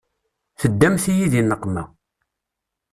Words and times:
Teddamt-iyi 0.59 1.27
di 1.31 1.41
nneqma. 1.43 1.83